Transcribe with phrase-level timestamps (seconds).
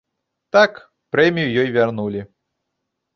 [0.55, 0.71] Так,
[1.15, 2.21] прэмію ёй вярнулі.